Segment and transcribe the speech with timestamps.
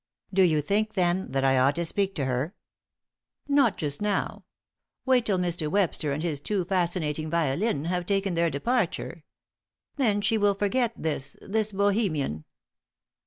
[0.33, 2.55] "Do you think, then, that I ought to speak to her?"
[3.47, 4.45] "Not just now.
[5.05, 5.67] Wait till Mr.
[5.69, 9.23] Webster and his too fascinating violin have taken their departure.
[9.97, 12.45] Then she will forget this this Bohemian."